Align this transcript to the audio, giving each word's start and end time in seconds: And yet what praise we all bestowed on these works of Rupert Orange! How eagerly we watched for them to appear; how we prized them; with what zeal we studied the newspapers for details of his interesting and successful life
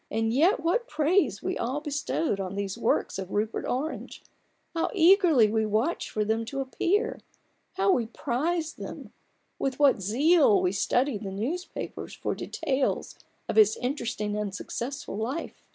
And 0.09 0.33
yet 0.33 0.61
what 0.61 0.87
praise 0.87 1.43
we 1.43 1.59
all 1.59 1.79
bestowed 1.79 2.39
on 2.39 2.55
these 2.55 2.75
works 2.75 3.19
of 3.19 3.29
Rupert 3.29 3.67
Orange! 3.67 4.23
How 4.73 4.89
eagerly 4.95 5.47
we 5.51 5.63
watched 5.63 6.09
for 6.09 6.25
them 6.25 6.43
to 6.45 6.59
appear; 6.59 7.19
how 7.73 7.91
we 7.91 8.07
prized 8.07 8.79
them; 8.79 9.13
with 9.59 9.77
what 9.77 10.01
zeal 10.01 10.59
we 10.59 10.71
studied 10.71 11.21
the 11.21 11.29
newspapers 11.29 12.15
for 12.15 12.33
details 12.33 13.15
of 13.47 13.57
his 13.57 13.77
interesting 13.77 14.35
and 14.35 14.55
successful 14.55 15.17
life 15.17 15.61